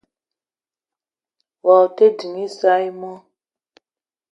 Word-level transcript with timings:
Wao 1.65 1.85
te 1.95 2.05
ding 2.17 2.37
isa 2.47 2.71
i 2.87 2.91
mo? 2.99 3.13